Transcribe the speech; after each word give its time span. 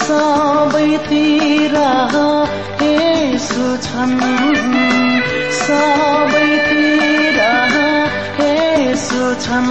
सबैतिर 0.00 1.76
यसु 2.82 3.66
छन्। 3.86 4.20
सबैतिर 5.60 7.38
यसु 8.40 9.24
छन्। 9.44 9.70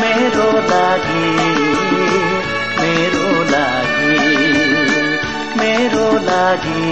मेरो 0.00 0.50
लागि 0.70 1.30
मेरो 2.80 3.28
लागि 3.52 4.18
मेरो 5.58 6.08
लागि 6.28 6.84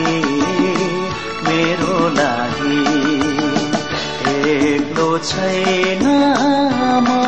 मेरो 1.46 1.96
लागि 2.18 2.78
एक्लो 4.54 5.18
छैन 5.18 6.04
म। 7.06 7.26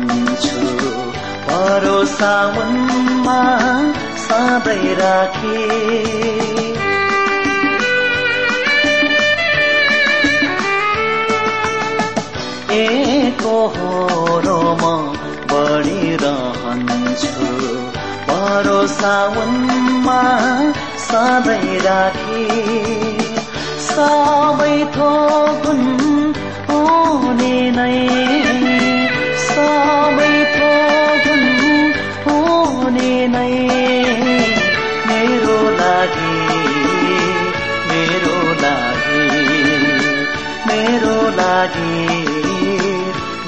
बढिरहन्छु 0.00 0.90
भरोसा 1.48 2.46
उनमा 2.46 3.40
सधैँ 4.16 4.94
राखे। 4.94 5.64
एकोहोरोमा 12.74 14.94
बढिरहन्छु। 15.52 17.32
भरोसा 18.30 19.26
उनमा 19.26 20.22
सधैँ 20.98 21.78
राखे। 21.78 22.46
सबै 23.80 24.84
थोकुन् 24.84 26.34
हुने 26.70 27.70
नै। 27.70 28.99
सबै 29.60 30.36
थोकुन् 30.54 31.48
हुने 32.24 33.12
नै 33.32 33.56
मेरो 35.08 35.56
लागि 35.80 36.36
मेरो 37.90 38.38
लागि 38.62 39.24
मेरो 40.68 41.16
लागि 41.40 41.98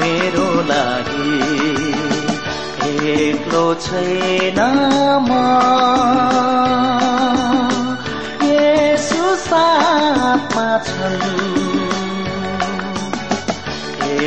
मेरो 0.01 0.49
लागि 0.73 1.31
एक्लो 3.17 3.65
छैन 3.87 4.61
म 5.29 5.31
यसु 8.53 9.25
साथमा 9.49 10.69
छन्। 10.89 11.23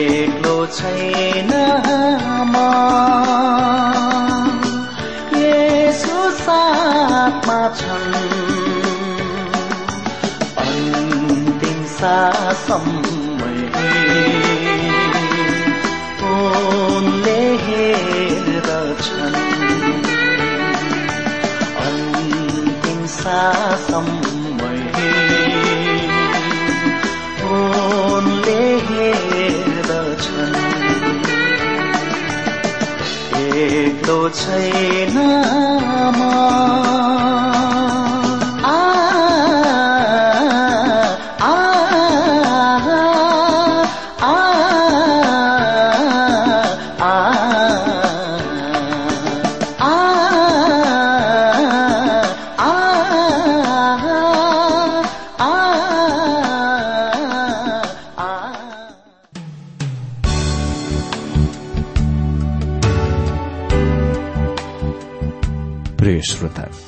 एक्लो 0.06 0.55
छैन 0.74 1.52
म 2.52 2.56
यसु 5.42 6.18
साथमा 6.42 7.60
छन् 7.80 8.16
अन्तिम 10.66 11.80
सासम्म 11.98 13.06
उनले 16.26 17.40
हेर्दछन् 17.66 19.40
अन्तिम 21.86 23.06
सासम्म 23.18 24.25
छैन 34.08 35.16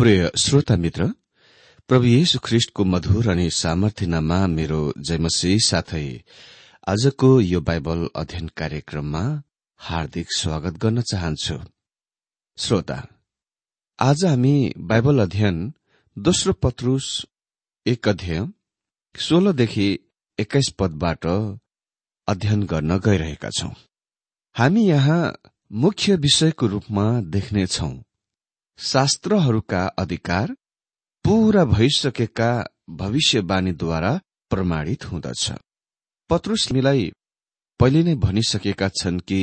प्रिय 0.00 0.30
श्रोता 0.38 0.74
मित्र 0.76 1.06
प्रभु 1.90 2.04
येशु 2.06 2.38
ख्रिष्टको 2.44 2.84
मधुर 2.84 3.28
अनि 3.30 3.48
सामर्थ्यनामा 3.50 4.38
मेरो 4.46 4.80
जयमसी 5.08 5.58
साथै 5.66 6.06
आजको 6.86 7.28
यो 7.40 7.60
बाइबल 7.60 8.08
अध्ययन 8.16 8.48
कार्यक्रममा 8.56 9.22
हार्दिक 9.80 10.32
स्वागत 10.36 10.78
गर्न 10.84 11.02
चाहन्छु। 11.02 11.58
श्रोता 12.58 12.98
आज 13.98 14.24
हामी 14.24 14.56
बाइबल 14.88 15.22
अध्ययन 15.22 15.62
दोस्रो 16.16 16.52
पत्रुस 16.62 17.12
एक 17.86 18.08
अध्यय 18.08 18.46
सोह्रदेखि 19.14 19.88
एक्काइस 20.38 20.74
पदबाट 20.78 21.26
अध्ययन 22.28 22.62
गर्न 22.66 22.98
गइरहेका 23.06 23.50
छौं। 23.50 23.74
हामी 24.56 24.88
यहाँ 24.88 25.22
मुख्य 25.84 26.16
विषयको 26.26 26.66
रूपमा 26.66 27.10
देख्नेछौ 27.36 27.92
शास्त्रहरूका 28.80 29.80
अधिकार 29.98 30.52
पूरा 31.24 31.64
भइसकेका 31.64 32.50
भविष्यवाणीद्वारा 32.90 34.12
प्रमाणित 34.50 35.04
हुँदछ। 35.04 35.50
पत्रुसमीलाई 36.30 37.10
पहिले 37.80 38.02
नै 38.02 38.14
भनिसकेका 38.14 38.88
छन् 38.88 39.18
कि 39.20 39.40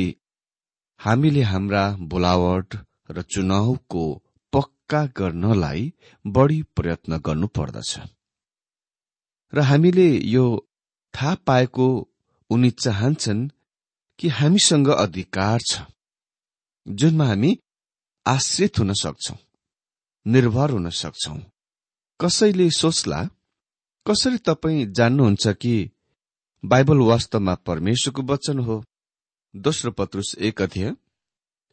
हामीले 1.00 1.42
हाम्रा 1.42 1.84
बोलावट 2.10 2.76
र 3.10 3.22
चुनावको 3.22 4.02
पक्का 4.52 5.04
गर्नलाई 5.18 5.92
बढ़ी 6.26 6.62
प्रयत्न 6.76 7.18
गर्नुपर्दछ। 7.18 7.92
र 9.52 9.60
हामीले 9.60 10.08
यो 10.24 10.46
थाहा 11.14 11.34
पाएको 11.46 11.88
उनी 12.50 12.70
चाहन्छन् 12.70 13.48
कि 14.18 14.28
हामीसँग 14.28 14.88
अधिकार 14.88 15.60
छ 15.60 15.86
जुनमा 16.86 17.26
हामी 17.26 17.58
आश्रित 18.28 18.78
हुन 18.78 18.92
सक्छौ 18.92 19.34
निर्भर 20.26 20.70
हुन 20.70 20.90
सक्छौ। 20.90 21.34
कसैले 22.20 22.70
सोच्ला 22.70 23.20
कसरी 24.06 24.38
तपाईँ 24.38 24.86
जान्नुहुन्छ 24.96 25.48
कि 25.48 25.90
बाइबल 26.64 26.98
वास्तवमा 27.00 27.54
परमेश्वरको 27.66 28.22
वचन 28.22 28.58
हो? 28.58 28.84
दोस्रो 29.54 29.90
पत्रुस 29.90 30.34
एक 30.38 30.62
अध्यय 30.62 30.94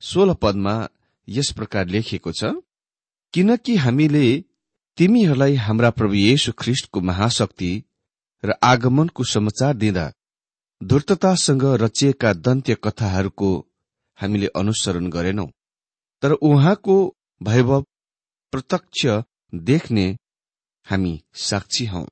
सोह्र 0.02 0.34
पदमा 0.34 0.76
यस 1.28 1.52
प्रकार 1.52 1.88
लेखिएको 1.88 2.32
छ 2.32 2.54
किनकि 3.34 3.76
हामीले 3.76 4.26
तिमीहरूलाई 4.98 5.56
हाम्रा 5.56 5.90
प्रभु 5.90 6.14
येशु 6.14 6.52
ख्रिष्टको 6.60 7.02
महाशक्ति 7.02 7.72
र 8.44 8.54
आगमनको 8.64 9.24
समाचार 9.24 9.74
दिँदा 9.76 10.12
धूर्ततासँग 10.84 11.64
रचिएका 11.82 12.34
दन्त्य 12.34 12.76
कथाहरूको 12.84 13.50
हामीले 14.20 14.48
अनुसरण 14.56 15.10
गरेनौं। 15.10 15.48
तर 16.22 16.32
उहाँको 16.32 17.16
वैभव 17.44 17.82
प्रत्यक्ष 18.52 19.24
देख्ने 19.56 20.18
हामी 20.86 21.24
साक्षी 21.34 21.86
हौ। 21.86 22.08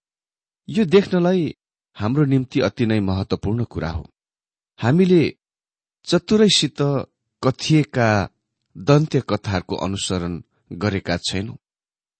यो 0.69 0.85
देख्नलाई 0.85 1.55
हाम्रो 1.95 2.25
निम्ति 2.25 2.59
अति 2.59 2.85
नै 2.85 3.00
महत्वपूर्ण 3.00 3.63
कुरा 3.63 3.89
हो। 3.89 4.09
हामीले 4.81 5.38
चतुरैसित 6.05 6.75
कथिएका 7.44 8.29
दन्त्य 8.77 9.21
कथाहरूको 9.29 9.75
अनुसरण 9.75 10.44
गरेका 10.71 11.17
छैनौं। 11.17 11.55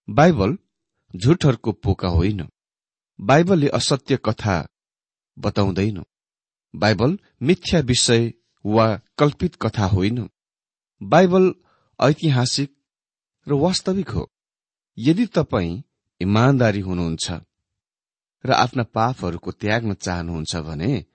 बाइबल 0.09 0.57
झुटहरूको 1.15 1.71
पोका 1.71 2.07
होइन। 2.07 2.50
बाइबलले 3.21 3.68
असत्य 3.68 4.18
कथा 4.18 4.68
बताउँदैन। 5.39 6.03
बाइबल 6.75 7.19
मिथ्या 7.41 7.80
विषय 7.80 8.33
वा 8.65 9.00
कल्पित 9.18 9.56
कथा 9.56 9.85
होइन। 9.85 10.30
बाइबल 11.03 11.53
ऐतिहासिक 12.04 12.76
र 13.48 13.54
वास्तविक 13.54 14.10
हो। 14.10 14.30
यदि 14.98 15.26
तपाईँ 15.26 15.84
इमान्दारी 16.22 16.80
हुनुहुन्छ 16.80 17.32
र 18.46 18.52
आफ्ना 18.52 18.84
पापहरूको 18.84 19.52
त्याग्न 19.52 19.94
चाहनुहुन्छ 19.94 20.56
भने 20.56 21.06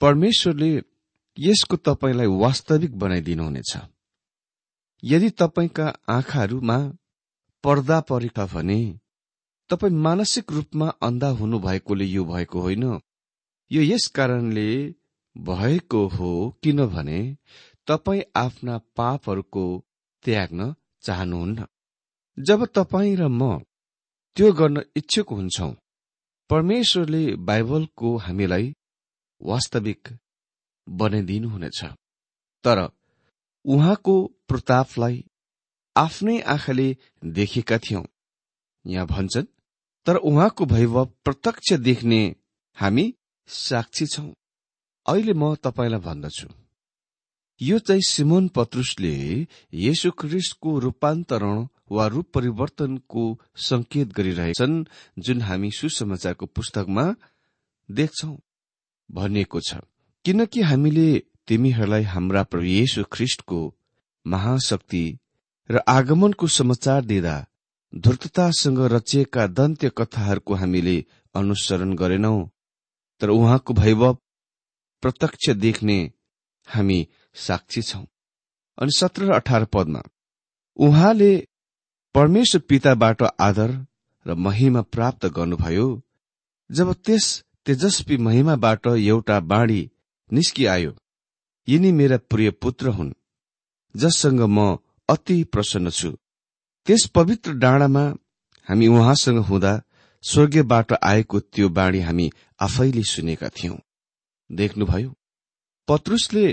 परमेश्वरले 0.00 0.82
यसको 1.38 1.76
तपाईँलाई 1.76 2.26
वास्तविक 2.26 2.98
बनाइदिनुहुनेछ। 2.98 3.76
यदि 5.04 5.30
तपाईँका 5.30 5.86
आँखाहरूमा 6.08 6.78
पर्दा 7.64 8.00
परेका 8.00 8.46
भने 8.46 8.98
तपाईँ 9.70 9.92
मानसिक 9.92 10.52
रूपमा 10.52 10.88
अन्धा 10.88 11.28
हुनु 11.28 11.58
भएकोले 11.58 12.04
यो 12.04 12.24
भएको 12.24 12.60
होइन। 12.60 12.84
यो 13.70 13.82
यस 13.82 14.06
कारणले 14.06 14.94
भएको 15.36 16.06
हो 16.08 16.58
किनभने 16.62 17.36
तपाईँ 17.86 18.22
आफ्ना 18.36 18.78
पापहरूको 18.96 19.85
त्याग्न 20.26 20.74
चाहनुहुन्न। 21.02 21.66
जब 22.38 22.64
तपाईँ 22.66 23.16
र 23.16 23.28
म 23.30 23.58
त्यो 24.36 24.52
गर्न 24.52 24.82
इच्छुक 24.96 25.28
हुन्छौ 25.32 25.70
परमेश्वरले 26.50 27.24
बाइबलको 27.48 28.16
हामीलाई 28.16 28.74
वास्तविक 29.40 30.08
बनाइदिनुहुनेछ। 30.88 31.80
तर 32.64 32.78
उहाँको 33.64 34.14
प्रतापलाई 34.48 35.24
आफ्नै 35.96 36.36
आँखाले 36.46 36.88
देखेका 37.24 37.78
थियौं। 37.78 38.04
यहाँ 38.84 39.06
भन्छन् 39.06 39.52
तर 40.06 40.16
उहाँको 40.16 40.64
वैभव 40.64 41.04
प्रत्यक्ष 41.24 41.72
देख्ने 41.88 42.20
हामी 42.76 43.14
साक्षी 43.48 44.06
छौं। 44.06 44.30
अहिले 45.06 45.32
म 45.32 45.54
तपाईँलाई 45.54 46.00
भन्दछु। 46.00 46.65
यो 47.60 47.78
चाहिँ 47.78 48.02
सिमोन 48.02 48.48
पत्रुसले 48.48 49.14
येशु 49.74 50.10
ख्रिस्टको 50.10 50.78
रूपान्तरण 50.78 51.66
वा 51.90 52.06
रूप 52.06 52.30
परिवर्तनको 52.34 53.24
संकेत 53.60 54.12
गरिरहेछन् 54.12 54.84
जुन 55.18 55.40
हामी 55.42 55.70
सुसमाचारको 55.70 56.46
पुस्तकमा 56.46 57.04
देख्छौ। 57.88 58.36
भनिएको 59.10 59.60
छ 59.60 59.78
किनकि 60.24 60.60
हामीले 60.60 61.08
तिमीहरूलाई 61.46 62.02
हाम्रा 62.02 62.42
प्रभु 62.42 62.64
येशु 62.64 63.04
ख्रिस्टको 63.12 63.60
महाशक्ति 64.26 65.04
र 65.70 65.80
आगमनको 65.88 66.46
समाचार 66.46 67.04
दिँदा 67.04 67.36
धूर्ततासँग 67.94 68.78
रचिएका 68.92 69.46
दन्त्य 69.46 69.90
कथाहरूको 69.96 70.54
हामीले 70.54 70.96
अनुसरण 71.34 71.94
गरेनौ 71.94 72.36
तर 73.20 73.30
उहाँको 73.30 73.74
वैभव 73.74 74.18
प्रत्यक्ष 75.02 75.50
देख्ने 75.56 75.98
हामी 76.68 77.06
साक्षी 77.36 77.82
छौं। 77.82 78.04
अनि 78.78 78.92
सत्र 78.96 79.24
र 79.24 79.32
अठार 79.32 79.64
पदमा 79.64 80.02
उहाँले 80.76 81.32
परमेश्वर 82.14 82.60
पिताबाट 82.60 83.22
आदर 83.40 83.70
र 84.26 84.34
महिमा 84.34 84.82
प्राप्त 84.82 85.26
गर्नुभयो 85.26 85.88
जब 86.70 86.92
त्यस 87.04 87.26
तेजस्वी 87.66 88.16
महिमाबाट 88.16 88.86
एउटा 88.86 89.40
बाणी 89.40 89.80
निस्किआयो 90.32 90.92
यिनी 91.68 91.92
मेरा 91.92 92.16
प्रिय 92.30 92.50
पुत्र 92.50 92.88
हुन् 92.88 93.12
जससँग 93.94 94.40
म 94.40 94.76
अति 95.08 95.42
प्रसन्न 95.44 95.90
छु। 95.90 96.10
त्यस 96.86 97.06
पवित्र 97.06 97.52
डाँडामा 97.52 98.04
हामी 98.68 98.86
उहाँसँग 98.86 99.38
हुँदा 99.38 99.72
स्वर्गीयबाट 100.24 100.92
आएको 101.02 101.40
त्यो 101.40 101.68
बाणी 101.68 102.00
हामी 102.00 102.30
आफैले 102.60 103.02
सुनेका 103.02 103.48
थियौं। 103.48 103.76
देख्नुभयो 104.50 105.10
पत्रुसले 105.88 106.46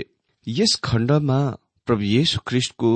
यस 0.46 0.74
खण्डमा 0.84 1.38
प्रभु 1.86 2.02
येशु 2.02 2.38
ख्रिष्टको 2.46 2.90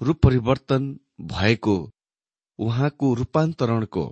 रूप 0.00 0.18
परिवर्तन 0.22 0.86
भएको 1.20 1.74
उहाँको 2.58 3.12
रूपान्तरणको 3.14 4.04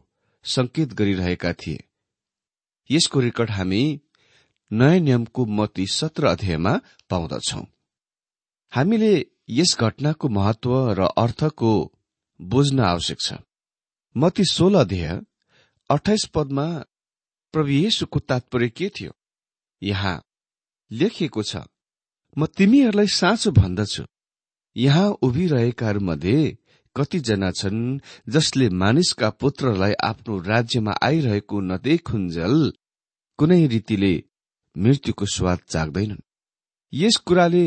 संकेत 0.45 0.93
गरिरहेका 0.93 1.53
थिए। 1.53 1.83
यसको 2.91 3.21
रेकर्ड 3.21 3.51
हामी 3.51 3.83
नयाँ 4.71 5.01
नियमको 5.01 5.47
मती 5.47 5.87
सत्र 5.87 6.27
अध्यायमा 6.27 6.77
पाउँदछौ। 7.11 7.63
हामीले 8.73 9.13
यस 9.51 9.77
घटनाको 9.81 10.29
महत्व 10.29 10.77
र 10.99 11.09
अर्थको 11.19 11.73
बुझ्न 12.41 12.81
आवश्यक 12.81 13.21
छ। 13.21 13.33
मती 14.17 14.45
सोह्र 14.45 14.77
अध्याय 14.77 15.21
अठाइस 15.91 16.31
पदमा 16.35 16.67
प्रभु 17.55 17.71
येशुको 17.71 18.19
तात्पर्य 18.21 18.69
के 18.69 18.89
थियो? 18.89 19.13
यहाँ 19.83 20.17
लेखिएको 20.91 21.43
छ 21.43 21.67
म 22.37 22.47
तिमीहरूलाई 22.47 23.07
साँचो 23.07 23.51
भन्दछु। 23.53 24.05
यहाँ 24.77 25.09
उभिरहेकाहरूमध्ये 25.23 26.57
कतिजना 26.97 27.51
छन् 27.51 27.99
जसले 28.33 28.69
मानिसका 28.83 29.29
पुत्रलाई 29.41 29.93
आफ्नो 30.05 30.39
राज्यमा 30.49 30.93
आइरहेको 31.03 31.61
नदेखुन्जेल 31.61 32.57
कुनै 33.39 33.67
रीतिले 33.67 34.15
मृत्युको 34.77 35.27
स्वाद 35.27 35.59
चाख्दैनन् 35.69 36.25
यस 36.93 37.17
कुराले 37.27 37.67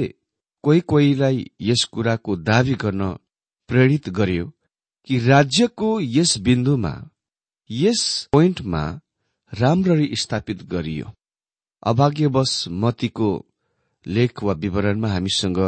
कोही 0.63 0.79
कोहीलाई 0.91 1.45
यस 1.62 1.84
कुराको 1.93 2.36
दावी 2.50 2.74
गर्न 2.84 3.01
प्रेरित 3.69 4.10
गर्यो 4.10 4.45
कि 5.07 5.19
राज्यको 5.19 5.89
यस 6.01 6.38
बिन्दुमा 6.38 6.93
यस 7.69 8.01
पोइन्टमा 8.31 8.84
राम्ररी 9.53 10.10
स्थापित 10.15 10.63
गरियो। 10.63 11.12
अभाग्यवश 11.84 12.53
मतीको 12.84 13.29
लेख 14.07 14.43
वा 14.43 14.53
विवरणमा 14.53 15.09
हामीसँग 15.09 15.59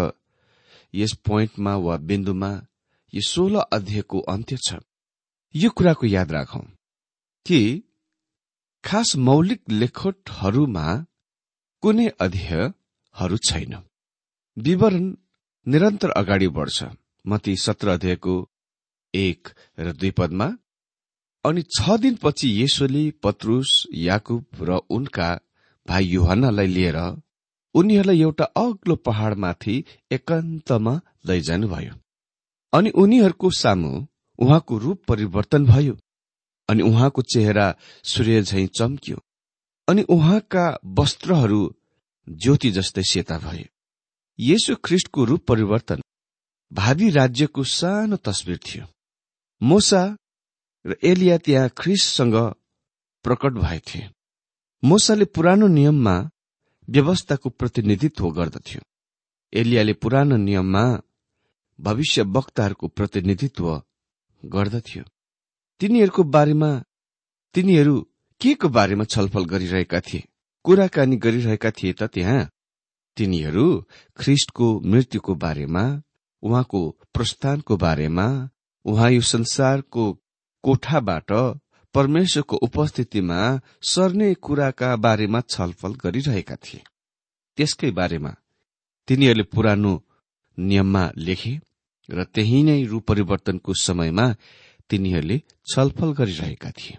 यस 0.93 1.13
पोइन्टमा 1.25 1.75
वा 1.75 1.97
बिन्दुमा 1.97 2.51
यो 3.13 3.21
सोह्र 3.21 3.65
अध्यायको 3.71 4.19
अन्त्य 4.33 4.57
छ। 4.57 4.79
यो 5.55 5.69
कुराको 5.69 6.05
याद 6.07 6.31
राखौं 6.31 6.65
कि 7.45 7.59
खास 8.83 9.15
मौलिक 9.15 9.61
लेखोटहरूमा 9.71 10.87
कुनै 11.83 12.07
अध्यायहरू 12.19 13.37
छैन। 13.37 13.73
विवरण 14.57 15.05
निरन्तर 15.67 16.09
अगाडि 16.11 16.47
बढ्छ। 16.47 16.83
मती 17.25 17.55
सत्र 17.55 17.87
अध्यायको 17.89 18.35
एक 19.13 19.47
र 19.79 19.91
दुई 19.91 20.11
पदमा 20.11 20.47
अनि 21.45 21.61
छ 21.77 21.97
दिनपछि 21.99 22.47
येशोले 22.61 23.03
पत्रुस 23.23 23.71
याकुब 23.93 24.45
र 24.61 24.79
उनका 24.89 25.29
भाइ 25.87 26.05
युहन्नालाई 26.05 26.67
लिएर 26.67 26.97
उनीहरूलाई 27.75 28.21
एउटा 28.21 28.45
अग्लो 28.57 28.95
पहाड़माथि 28.95 29.83
एकान्तमा 30.11 30.99
लैजानुभयो। 31.27 31.93
अनि 32.73 32.89
उनीहरूको 32.89 33.49
सामु 33.51 33.91
उहाँको 34.39 34.77
रूप 34.77 35.03
परिवर्तन 35.07 35.65
भयो 35.65 35.97
अनि 36.69 36.83
उहाँको 36.83 37.21
चेहरा 37.21 37.75
सूर्य 38.03 38.41
झैं 38.41 38.67
चम्कियो 38.67 39.17
अनि 39.87 40.01
उहाँका 40.09 40.65
वस्त्रहरू 40.99 41.61
ज्योति 42.29 42.71
जस्तै 42.71 43.03
सेता 43.03 43.37
भए। 43.39 43.69
येशु 44.39 44.75
ख्रिष्टको 44.75 45.23
रूप 45.25 45.45
परिवर्तन 45.47 46.01
भावी 46.71 47.09
राज्यको 47.09 47.63
सानो 47.63 48.15
तस्विर 48.17 48.57
थियो। 48.57 48.85
मोसा 49.61 50.17
र 50.85 50.95
एलिया 51.03 51.37
त्यहाँ 51.37 51.69
ख्रिससँग 51.77 52.35
प्रकट 53.25 53.53
भएथे 53.53 54.01
मोसाले 54.83 55.25
पुरानो 55.25 55.67
नियममा 55.67 56.15
व्यवस्थाको 56.87 57.49
प्रतिनिधित्व 57.49 58.29
गर्दथ्यो। 58.31 58.81
एलियाले 59.53 59.93
पुरानो 59.93 60.37
नियममा 60.37 60.85
भविष्य 61.79 62.21
वक्ताहरूको 62.21 62.87
प्रतिनिधित्व 62.87 63.65
गर्दथ्यो। 64.43 65.03
तिनीहरूको 65.81 66.23
बारेमा 66.23 66.71
तिनीहरू 67.55 67.95
के 68.41 68.53
को 68.53 68.69
बारेमा 68.69 69.03
छलफल 69.03 69.45
गरिरहेका 69.45 69.99
थिए 69.99 70.27
कुराकानी 70.65 71.15
गरिरहेका 71.15 71.71
थिए 71.71 71.93
त 71.93 72.03
त्यहाँ। 72.03 72.49
तिनीहरू 73.17 73.65
ख्रिस्टको 74.19 74.67
मृत्युको 74.81 75.35
बारेमा 75.35 75.83
उहाँको 76.43 76.79
प्रस्थानको 77.13 77.77
बारेमा 77.77 78.27
उहाँ 78.85 79.11
यो 79.11 79.21
संसारको 79.21 80.03
कोठाबाट 80.63 81.31
परमेश्वरको 81.97 82.55
उपस्थितिमा 82.57 83.39
सर्ने 83.83 84.33
कुराका 84.45 84.89
बारेमा 84.95 85.39
छलफल 85.49 85.93
गरिरहेका 86.03 86.55
थिए। 86.55 86.81
त्यसकै 87.57 87.89
बारेमा 87.91 88.31
तिनीहरूले 89.07 89.45
पुरानो 89.53 89.93
नियममा 90.57 91.03
लेखे 91.17 91.53
र 92.09 92.23
त्यही 92.33 92.59
नै 92.63 92.77
रूप 92.83 93.03
परिवर्तनको 93.03 93.73
समयमा 93.81 94.25
तिनीहरूले 94.89 95.37
छलफल 95.71 96.09
गरिरहेका 96.13 96.71
थिए। 96.71 96.97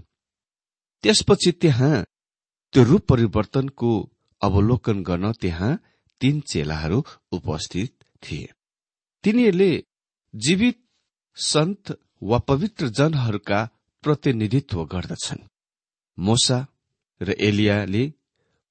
त्यसपछि 1.05 1.51
त्यहाँ 1.53 1.97
त्यो 2.75 2.83
रूप 2.85 3.03
परिवर्तनको 3.09 3.91
अवलोकन 4.43 5.03
गर्न 5.03 5.33
त्यहाँ 5.33 5.73
तीन 6.21 6.41
चेलाहरू 6.41 6.99
उपस्थित 7.33 7.93
थिए। 8.23 8.49
तिनीहरूले 9.25 9.73
जीवित 10.35 10.79
सन्त 11.37 11.99
वा 12.23 12.39
पवित्र 12.39 12.89
जनहरूका 12.89 13.61
प्रतिनिधित्व 14.03 14.85
गर्दछन्। 14.85 15.39
मोसा 16.19 16.67
र 17.21 17.31
एलियाले 17.41 18.05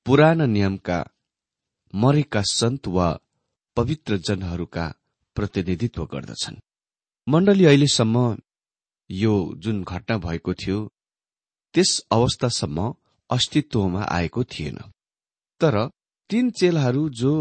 पुराना 0.06 0.46
नियमका 0.46 1.00
मरेका 1.96 2.42
सन्त 2.42 2.88
वा 2.88 3.08
पवित्र 3.78 4.18
जनहरूका 4.18 4.86
प्रतिनिधित्व 5.36 6.06
गर्दछन्। 6.06 6.58
मण्डली 7.28 7.66
अहिलेसम्म 7.66 8.38
यो 9.10 9.34
जुन 9.58 9.84
घटना 9.84 10.18
भएको 10.18 10.54
थियो 10.54 10.80
त्यस 11.74 11.92
अवस्थासम्म 12.12 12.94
अस्तित्वमा 13.30 14.04
आएको 14.04 14.44
थिएन। 14.44 14.78
तर 15.62 15.76
तीन 16.30 16.50
चेलाहरू 16.52 17.10
जो 17.10 17.34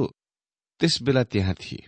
त्यस 0.80 1.02
बेला 1.02 1.24
त्यहाँ 1.24 1.54
थिए 1.54 1.86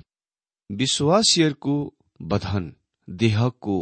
विश्वासीहरूको 0.70 1.74
बधन 2.22 2.74
देहको 3.08 3.76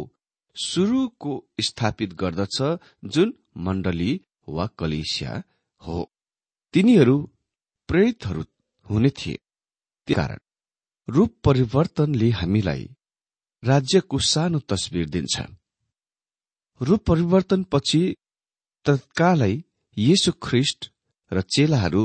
सुरुको 0.57 1.33
स्थापित 1.61 2.13
गर्दछ 2.13 2.57
जुन 3.05 3.33
मण्डली 3.57 4.11
वा 4.49 4.65
कलेसिया 4.79 5.43
हो। 5.83 6.11
तिनीहरू 6.73 7.17
प्रेरितहरू 7.89 8.43
हुने 8.85 9.09
थिए। 9.09 9.37
कारण 10.07 10.39
रूप 11.07 11.35
परिवर्तनले 11.43 12.29
हामीलाई 12.31 12.89
राज्यको 13.63 14.19
सानो 14.19 14.59
तस्विर 14.69 15.09
दिन्छ। 15.09 15.35
रूप 16.81 17.01
परिवर्तनपछि 17.05 18.01
तत्कालै 18.85 19.53
येशु 19.97 20.31
ख्रिष्ट 20.43 20.91
र 21.31 21.41
चेलाहरू 21.55 22.03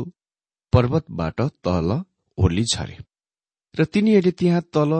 पर्वतबाट 0.73 1.41
तल 1.65 1.91
ओर्ली 2.39 2.65
झरे 2.65 2.97
र 3.75 3.85
तिनीहरूले 3.85 4.31
त्यहाँ 4.39 4.63
तल 4.75 4.93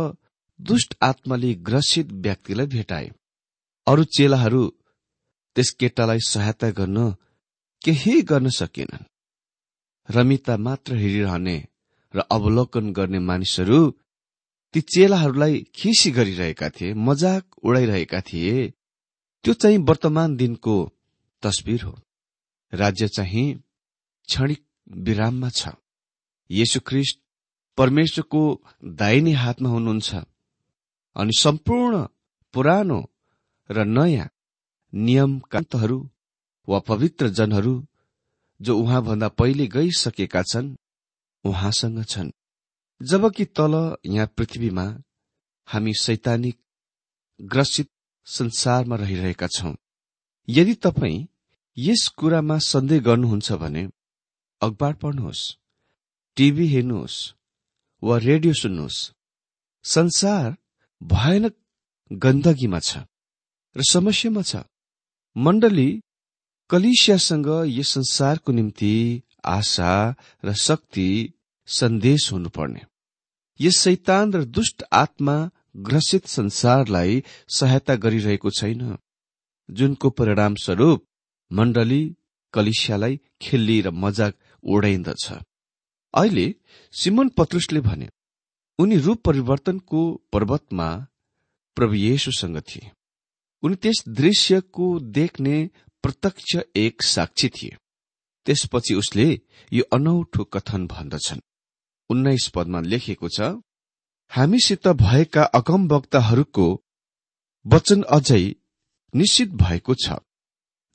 दुष्ट 0.61 0.95
आत्माले 1.03 1.55
ग्रसित 1.67 2.13
व्यक्तिलाई 2.25 2.67
भेटाए। 2.67 3.11
अरू 3.87 4.05
चेलाहरू 4.05 4.69
त्यस 5.57 5.71
केटालाई 5.71 6.19
सहायता 6.19 6.71
गर्न 6.71 7.11
केही 7.83 8.23
गर्न 8.23 8.49
सकेनन्। 8.49 9.05
रमिता 10.09 10.57
मात्र 10.57 10.95
हेरिरहने 10.95 11.69
र 12.15 12.19
अवलोकन 12.31 12.93
गर्ने 12.93 13.19
मानिसहरू 13.19 13.91
ती 14.75 14.81
चेलाहरूलाई 14.81 15.67
खिसी 15.75 16.11
गरिरहेका 16.11 16.69
थिए 16.71 16.95
मजाक 16.95 17.59
उडाइरहेका 17.65 18.21
थिए। 18.21 18.75
त्यो 19.45 19.55
चाहिँ 19.55 19.79
वर्तमान 19.79 20.37
दिनको 20.37 20.77
तस्विर 21.43 21.83
हो। 21.83 21.99
राज्य 22.73 23.09
चाहिँ 23.09 23.47
क्षणिक 24.29 24.63
विराममा 24.89 25.51
छ। 25.51 25.69
येशु 26.51 26.81
ख्रिस्ट 26.81 27.19
परमेश्वरको 27.79 28.43
दाहिने 28.85 29.33
हातमा 29.33 29.69
हुनुहुन्छ 29.71 30.15
अनि 31.17 31.33
सम्पूर्ण 31.39 32.07
पुरानो 32.55 33.12
र 33.73 33.85
नयाँ 33.87 34.29
नियमकान्तहरू 34.93 35.99
वा 36.69 36.79
पवित्र 36.79 37.29
जनहरू 37.29 37.75
जो 38.61 38.79
उहाँभन्दा 38.79 39.29
पहिले 39.29 39.67
गइसकेका 39.67 40.43
छन् 40.43 40.77
उहाँसँग 41.45 42.05
छन्। 42.05 42.31
जबकि 43.01 43.45
तल 43.45 43.75
यहाँ 44.07 44.27
पृथ्वीमा 44.37 44.85
हामी 45.69 45.93
सैतानिक 45.95 46.59
ग्रसित 47.41 47.89
संसारमा 48.27 48.97
रहिरहेका 48.97 49.47
छौं। 49.47 49.75
यदि 50.49 50.75
तपाईँ 50.75 51.27
यस 51.77 52.09
कुरामा 52.09 52.59
सन्देह 52.59 53.01
गर्नुहुन्छ 53.01 53.53
भने 53.53 53.89
अखबार 54.63 54.95
पढ्नुहोस् 54.95 55.43
टिभी 56.37 56.67
हेर्नुहोस् 56.67 57.19
वा 58.03 58.19
रेडियो 58.19 58.53
सुन्नुहोस्। 58.53 58.99
संसार 59.85 60.57
भयानक 61.01 61.55
गन्दगीमा 62.11 62.81
छ। 62.81 62.99
र 63.77 63.83
समस्यामा 63.83 64.43
छ। 64.43 64.57
मण्डली 65.37 66.01
कलिसियासँग 66.71 67.47
यस 67.67 67.89
संसारको 67.89 68.53
निम्ति 68.53 69.23
आशा 69.45 70.15
र 70.45 70.55
शक्ति 70.55 71.33
सन्देश 71.67 72.33
हुनुपर्ने। 72.33 72.81
यस 73.61 73.79
शैतान 73.79 74.33
र 74.33 74.45
दुष्ट 74.45 74.85
आत्मा 74.93 75.51
ग्रसित 75.77 76.27
संसारलाई 76.27 77.23
सहायता 77.49 77.95
गरिरहेको 77.97 78.51
छैन। 78.51 78.99
जुनको 79.71 80.11
परिणाम 80.11 80.55
स्वरूप 80.55 81.05
मण्डली 81.53 82.17
कलिसियालाई 82.53 83.21
खेल्ली 83.43 83.81
र 83.81 83.91
मजाक 83.91 84.35
उडाइन्दछ। 84.65 85.33
अहिले 86.15 86.55
सिमन 86.93 87.29
पत्रुसले 87.29 87.81
भने 87.81 88.09
उनी 88.79 88.97
रूप 88.97 89.23
परिवर्तनको 89.23 90.23
पर्वतमा 90.33 91.07
प्रभु 91.77 91.95
थिए। 92.61 92.91
उनी 93.63 93.75
त्यस 93.75 94.05
दृश्यको 94.09 94.87
देख्ने 95.17 95.57
प्रत्यक्ष 96.05 96.57
एक 96.77 97.03
साक्षी 97.03 97.49
थिए। 97.49 97.77
त्यसपछि 98.47 98.95
उसले 98.95 99.29
यो 99.73 99.83
अनौठो 99.93 100.45
कथन 100.45 100.87
भन्दछन्। 100.87 101.41
उन्नाइस 102.11 102.49
पदमा 102.49 102.81
लेखिएको 102.81 103.29
छ 103.29 103.41
हामीसित 104.33 104.89
भएका 104.89 105.43
अगमवक्ताहरूको 105.59 106.67
वचन 107.67 108.03
अझै 108.03 108.45
निश्चित 109.15 109.49
भएको 109.55 109.95
छ। 109.95 110.19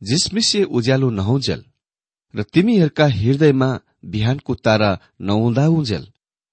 जिसमिसे 0.01 0.63
उज्यालो 0.63 1.09
नहुजेल 1.09 1.63
र 2.33 2.43
तिमीहरूका 2.43 3.05
हृदयमा 3.07 3.69
बिहानको 4.05 4.53
तारा 4.55 4.91
नहुँदाउजेल। 5.21 6.05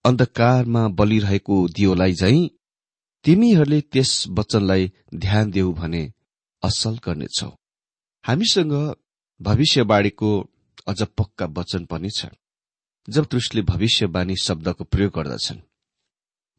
अन्धकारमा 0.05 0.83
बलिरहेको 0.89 1.57
दियोलाई 1.69 2.13
झै 2.13 2.37
तिमीहरूले 3.25 3.81
त्यस 3.93 4.13
वचनलाई 4.39 4.91
ध्यान 5.15 5.51
देऊ 5.51 5.73
भने 5.73 6.03
असल 6.63 6.97
गर्नेछौ। 7.07 7.49
हामीसँग 8.25 8.73
भविष्यवाणीको 9.41 10.31
अझ 10.87 11.03
पक्का 11.19 11.47
वचन 11.57 11.85
पनि 11.85 12.11
छ। 12.17 12.27
जब 13.09 13.25
तुसले 13.25 13.63
भविष्यवाणी 13.63 14.37
शब्दको 14.37 14.85
प्रयोग 14.85 15.13
गर्दछन् 15.17 15.65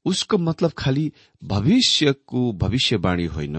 उसको 0.06 0.38
मतलब 0.38 0.72
खालि 0.78 1.06
भविष्यको 1.42 2.52
भविष्यवाणी 2.54 3.26
होइन। 3.26 3.58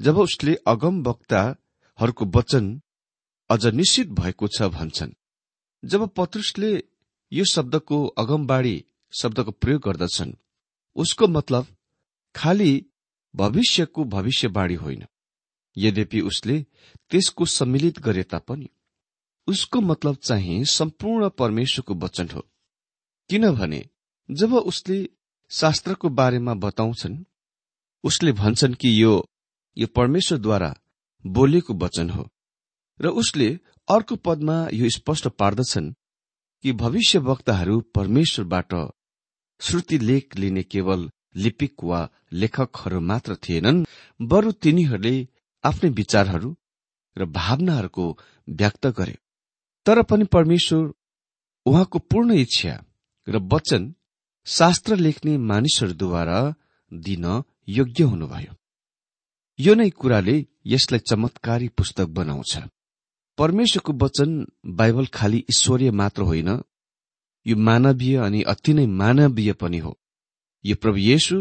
जब 0.00 0.16
उसले 0.18 0.54
अगम 0.66 1.02
वक्ताहरूको 1.02 2.24
वचन 2.36 2.64
अझ 3.50 3.66
निश्चित 3.74 4.08
भएको 4.10 4.48
छ 4.48 4.70
भन्छन् 4.70 5.18
जब 5.82 6.08
पत्रुसले 6.16 6.72
यो 7.32 7.44
शब्दको 7.44 8.06
अगमबाडी 8.18 8.76
शब्दको 9.12 9.50
प्रयोग 9.52 9.82
गर्दछन् 9.82 10.32
उसको 10.96 11.26
मतलब 11.28 11.66
खालि 12.34 12.84
भविष्यको 13.34 14.04
भविष्यवाणी 14.04 14.74
होइन। 14.74 15.04
यद्यपि 15.76 16.20
उसले 16.20 16.66
त्यसको 17.10 17.44
सम्मिलित 17.44 17.98
गरे 17.98 18.22
तापनि 18.22 18.68
उसको 19.46 19.80
मतलब 19.80 20.16
चाहिँ 20.16 20.64
सम्पूर्ण 20.64 21.28
परमेश्वरको 21.28 21.94
वचन 21.94 22.28
हो। 22.34 22.40
किनभने 23.30 23.84
जब 24.30 24.54
उसले 24.54 25.08
शास्त्रको 25.50 26.08
बारेमा 26.08 26.54
बताउँछन् 26.54 27.24
उसले 28.04 28.32
भन्छन् 28.32 28.74
कि 28.74 29.02
यो 29.02 29.12
यो 29.76 29.86
परमेश्वरद्वारा 29.86 30.74
बोलिएको 31.26 31.74
वचन 31.74 32.10
हो। 32.10 32.28
र 33.00 33.08
उसले 33.08 33.48
अर्को 33.88 34.16
पदमा 34.16 34.68
यो 34.72 34.90
स्पष्ट 34.90 35.28
पार्दछन् 35.28 35.92
कि 36.62 36.72
भविष्य 36.72 37.18
वक्ताहरू 37.18 37.80
परमेश्वरबाट 37.80 38.74
श्रुति 39.60 39.98
लेख 39.98 40.36
लिने 40.36 40.62
केवल 40.62 41.10
लिपिक 41.36 41.84
वा 41.84 42.00
लेखकहरू 42.32 43.00
मात्र 43.00 43.36
थिएनन् 43.36 43.84
बरु 44.22 44.52
तिनीहरूले 44.52 45.28
आफ्नै 45.64 45.90
विचारहरू 45.90 46.56
र 47.16 47.24
भावनाहरूको 47.24 48.18
व्यक्त 48.48 48.86
गरे। 48.86 49.18
तर 49.86 50.02
पनि 50.02 50.24
परमेश्वर 50.24 50.92
उहाँको 51.66 51.98
पूर्ण 51.98 52.32
इच्छा 52.34 52.74
र 53.28 53.36
वचन 53.52 53.94
शास्त्र 54.46 54.96
लेख्ने 54.96 55.36
मानिसहरूद्वारा 55.38 56.54
दिन 56.92 57.42
योग्य 57.68 58.04
हुनुभयो। 58.04 58.52
यो 59.58 59.74
नै 59.74 59.90
कुराले 59.90 60.36
यसलाई 60.66 60.98
चमत्कारी 60.98 61.68
पुस्तक 61.68 62.06
बनाउँछ। 62.08 62.52
परमेश्वरको 63.38 63.92
वचन 63.92 64.46
बाइबल 64.66 65.06
खालि 65.06 65.38
ईश्वरीय 65.50 65.90
मात्र 65.90 66.22
होइन 66.22 66.48
यो 67.46 67.56
मानवीय 67.56 68.16
अनि 68.16 68.42
अति 68.42 68.74
नै 68.74 68.86
मानवीय 68.86 69.52
पनि 69.52 69.78
हो। 69.78 69.98
यो 70.64 70.74
प्रभु 70.76 70.98
येशु 70.98 71.36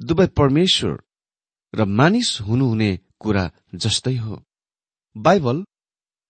दुवै 0.00 0.26
परमेश्वर 0.26 0.94
र 1.74 1.84
मानिस 1.84 2.40
हुनुहुने 2.40 2.90
कुरा 3.18 3.50
जस्तै 3.74 4.16
हो। 4.16 4.44
बाइबल 5.16 5.64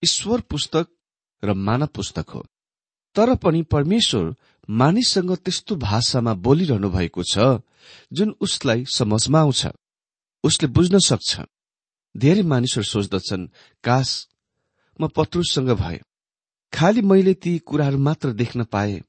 ईश्वर 0.03 0.41
पुस्तक 0.41 0.87
र 1.43 1.53
मानव 1.53 1.87
पुस्तक 1.87 2.29
हो। 2.29 2.45
तर 3.15 3.35
पनि 3.35 3.61
परमेश्वर 3.61 4.35
मानिससँग 4.69 5.31
त्यस्तो 5.35 5.75
भाषामा 5.75 6.33
बोलिरहनु 6.33 6.89
भएको 6.89 7.23
छ 7.23 7.37
जुन 8.13 8.29
उसलाई 8.41 8.85
समझमा 8.85 9.39
आउँछ। 9.39 9.67
उसले 10.43 10.67
बुझ्न 10.67 10.99
सक्छ। 10.99 11.41
धेरै 12.17 12.41
मानिसहरू 12.41 12.83
सोच्दछन् 12.83 13.47
काश 13.83 14.09
म 15.01 15.07
पत्रुससँग 15.07 15.69
भए। 15.69 15.99
खालि 16.73 17.01
मैले 17.01 17.33
ती 17.33 17.59
कुराहरू 17.59 17.97
मात्र 17.97 18.31
देख्न 18.31 18.63
पाए। 18.63 19.01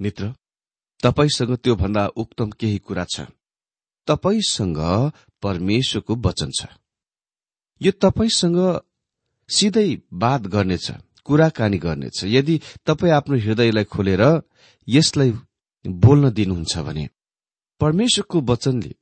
मित्र 0.00 0.34
तपाईँसँग 1.02 1.56
त्योभन्दा 1.56 2.06
उक्तम 2.16 2.50
केही 2.50 2.78
कुरा 2.78 3.04
छ। 3.04 3.26
तपाईँसँग 4.08 4.78
परमेश्वरको 5.42 6.14
वचन 6.26 6.50
छ। 6.58 6.66
यो 7.80 7.92
तपाईँसँग 8.02 8.58
सिधै 9.48 9.88
बात 10.14 10.42
गर्नेछ 10.46 10.90
कुराकानी 11.24 11.78
गर्नेछ। 11.78 12.24
यदि 12.24 12.60
तपाईँ 12.86 13.12
आफ्नो 13.12 13.36
हृदयलाई 13.36 13.84
खोलेर 13.84 14.22
यसलाई 14.88 15.30
बोल्न 15.84 16.30
दिनुहुन्छ 16.30 16.78
भने 16.78 17.08
परमेश्वरको 17.80 18.40
वचनले 18.40 18.94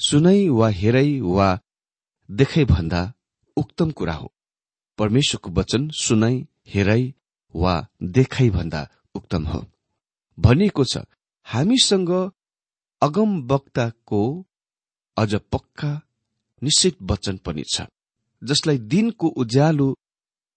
सुनै 0.00 0.48
वा 0.48 0.68
हेरै 0.80 1.08
वा 1.20 1.48
देखाइ 2.30 2.64
भन्दा 2.64 3.00
उक्तम 3.56 3.90
कुरा 3.90 4.14
हो। 4.14 4.32
परमेश्वरको 4.98 5.50
वचन 5.50 5.88
सुनाई 5.94 6.36
हेराई 6.66 7.14
वा 7.54 7.74
देखाई 8.16 8.50
भन्दा 8.50 8.80
उक्तम 9.14 9.44
हो। 9.44 9.60
भनिएको 10.38 10.84
छ 10.84 11.04
हामीसँग 11.46 12.10
अगम 13.02 13.30
वक्ताको 13.46 14.22
अझ 15.16 15.34
पक्का 15.52 15.92
निश्चित 16.62 16.96
वचन 17.02 17.36
पनि 17.36 17.64
छ 17.74 17.86
जसलाई 18.42 18.78
दिनको 18.92 19.28
उज्यालो 19.42 19.88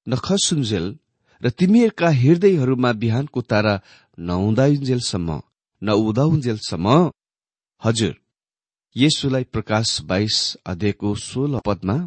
नखसुन्जेल 0.07 0.85
र 1.41 1.49
तिमीहरूका 1.49 2.09
हृदयहरूमा 2.21 2.91
बिहानको 2.93 3.41
तारा 3.41 3.73
नहुँदाउन्जेलसम्म 4.19 5.39
नउदाउन्जेलसम्म 5.81 6.87
हजुर 7.81 8.13
येसुलाई 8.95 9.43
प्रकाश 9.43 10.01
बाइस 10.01 10.37
अध्ययको 10.65 11.15
सोह्र 11.21 11.59
पदमा 11.65 11.97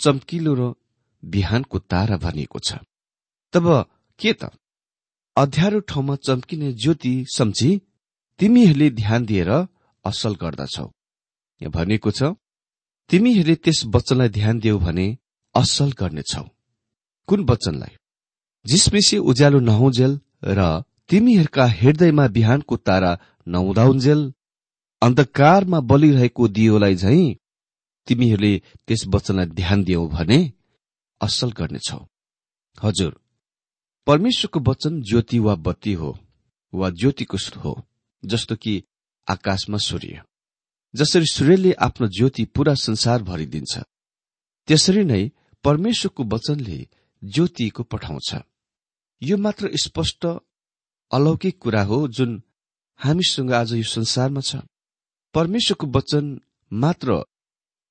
चम्किलो 0.00 0.54
र 0.54 0.74
बिहानको 1.22 1.78
तारा 1.78 2.16
भनिएको 2.16 2.58
छ। 2.58 2.74
तब 3.54 3.66
के 4.20 4.32
त? 4.32 4.52
अध्यारो 5.36 5.78
ठाउँमा 5.90 6.14
चम्किने 6.16 6.72
ज्योति 6.72 7.12
सम्झी 7.28 7.70
तिमीहरूले 8.40 8.90
ध्यान 8.90 9.24
दिएर 9.26 9.48
असल 10.04 10.34
गर्दछौ। 10.42 10.86
यहाँ 11.60 11.70
भनिएको 11.74 12.10
छ 12.10 12.22
तिमीहरूले 13.10 13.54
त्यस 13.64 13.82
वचनलाई 13.94 14.28
ध्यान 14.28 14.58
दियो 14.58 14.78
भने 14.78 15.06
असल 15.54 15.90
गर्नेछौ। 16.00 16.44
कुन 17.28 17.40
वचनलाई? 17.50 17.94
जिसमिसी 18.64 19.18
उज्यालो 19.30 19.60
नहुजेल 19.60 20.12
र 20.58 20.60
तिमीहरूका 21.10 21.64
हृदयमा 21.80 22.26
बिहानको 22.36 22.76
तारा 22.86 23.12
नहुँदाउन्जेल 23.46 24.20
अन्धकारमा 25.02 25.80
बलिरहेको 25.90 26.48
दियोलाई 26.56 26.94
झै 26.94 27.18
तिमीहरूले 28.06 28.52
त्यस 28.86 29.02
वचनलाई 29.14 29.46
ध्यान 29.58 29.82
दियौ 29.82 30.06
भने 30.14 30.38
असल 31.20 31.50
गर्नेछौ। 31.58 32.00
हजुर 32.78 33.12
परमेश्वरको 34.06 34.60
वचन 34.60 35.00
ज्योति 35.02 35.38
वा 35.38 35.54
बत्ती 35.54 35.92
हो 35.92 36.18
वा 36.72 36.90
ज्योतिको 36.90 37.36
हो 37.60 37.74
जस्तो 38.22 38.56
कि 38.56 38.82
आकाशमा 39.28 39.78
सूर्य। 39.78 40.22
जसरी 40.94 41.26
सूर्यले 41.26 41.72
आफ्नो 41.72 42.06
ज्योति 42.08 42.44
पूरा 42.44 42.74
संसार 42.74 43.22
भरिदिन्छ 43.22 43.78
त्यसरी 44.68 45.04
नै 45.04 45.30
परमेश्वरको 45.64 46.24
वचनले 46.24 46.78
ज्योतिको 47.22 47.82
पठाउँछ। 47.82 48.34
यो 49.22 49.36
मात्र 49.36 49.70
स्पष्ट 49.76 50.26
अलौकिक 51.12 51.58
कुरा 51.58 51.82
हो 51.82 52.08
जुन 52.08 52.42
हामीसँग 53.00 53.52
आज 53.52 53.72
यो 53.72 53.82
संसारमा 53.82 54.40
छ। 54.40 54.56
परमेश्वरको 55.34 55.86
वचन 55.86 56.40
मात्र 56.72 57.22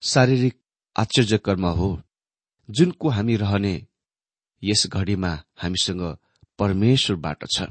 शारीरिक 0.01 0.59
आश्चर्यकर्म 0.95 1.65
हो 1.65 1.89
जुनको 2.69 3.09
हामी 3.09 3.35
रहने 3.35 3.75
यस 4.63 4.87
घडीमा 4.87 5.31
हामीसँग 5.61 6.01
परमेश्वरबाट 6.59 7.45
छ। 7.55 7.67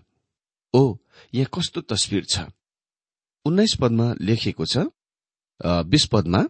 ओ 0.75 0.83
यहाँ 1.35 1.51
कस्तो 1.55 1.81
तस्विर 1.83 2.25
छ? 2.25 2.35
उन्नाइस 3.47 3.75
पदमा 3.81 4.07
लेखिएको 4.21 4.65
छ 4.67 4.87
बीस 5.91 6.07
पदमा 6.13 6.41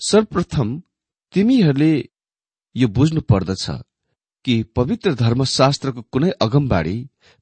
सर्वप्रथम 0.00 0.68
तिमीहरूले 1.34 1.92
यो 2.76 2.88
बुझ्नु 2.88 3.20
पर्दछ 3.30 3.64
कि 4.44 4.54
पवित्र 4.76 5.14
धर्मशास्त्रको 5.14 6.02
कुनै 6.12 6.30
अगमबाडी 6.40 6.96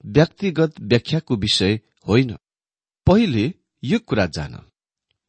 व्यक्तिगत 0.04 0.80
व्याख्याको 0.82 1.36
विषय 1.36 1.80
होइन। 2.06 2.30
पहिले 3.06 3.44
यो 3.82 3.98
कुरा 4.08 4.26
जान। 4.26 4.54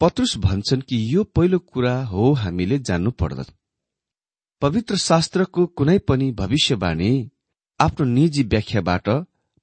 पत्रुस 0.01 0.37
भन्छन् 0.37 0.81
कि 0.81 0.97
यो 1.15 1.23
पहिलो 1.35 1.59
कुरा 1.59 1.95
हो 2.05 2.31
हामीले 2.33 2.77
जान्नु 2.79 3.11
पर्दछ। 3.11 3.47
पवित्र 4.61 4.95
शास्त्रको 4.97 5.65
कुनै 5.77 5.97
पनि 5.99 6.31
भविष्यवाणी 6.31 7.11
आफ्नो 7.79 8.05
निजी 8.05 8.43
व्याख्याबाट 8.43 9.09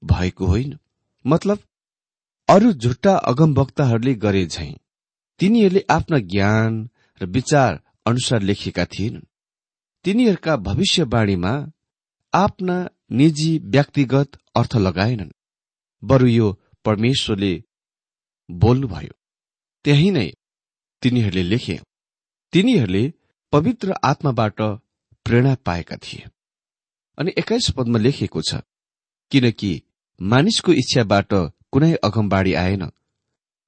भएको 0.03 0.45
होइन। 0.45 0.77
मतलब 1.25 1.59
अरू 2.49 2.71
झुट्टा 2.73 3.15
अगमवक्ताहरूले 3.29 4.13
गरे 4.15 4.45
झै 4.45 4.71
तिनीहरूले 5.39 5.81
आफ्ना 5.89 6.17
ज्ञान 6.33 6.89
र 7.21 7.25
विचार 7.25 7.79
अनुसार 8.05 8.41
लेखेका 8.41 8.85
थिएनन् 8.85 9.29
तिनीहरूका 10.05 10.55
भविष्यवाणीमा 10.67 11.53
आफ्ना 12.33 12.77
निजी 13.11 13.51
व्यक्तिगत 13.65 14.37
अर्थ 14.55 14.75
लगाएनन् 14.77 15.37
बरु 16.03 16.27
यो 16.27 16.47
परमेश्वरले 16.85 17.53
बोल्नुभयो। 18.49 19.13
त्यही 19.85 20.09
नै 20.11 20.29
तिनीहरूले 21.01 21.43
लेखे। 21.43 21.79
तिनीहरूले 22.53 23.03
पवित्र 23.53 23.93
आत्माबाट 24.03 24.61
प्रेरणा 25.25 25.55
पाएका 25.55 25.95
थिए। 25.95 26.23
अनि 27.17 27.31
एक्काइस 27.37 27.69
पदमा 27.77 27.99
लेखिएको 27.99 28.41
छ 28.41 28.61
किनकि 29.31 29.71
मानिसको 30.21 30.71
इच्छाबाट 30.73 31.33
कुनै 31.71 31.93
अगमबाडी 32.03 32.53
आएन 32.53 32.85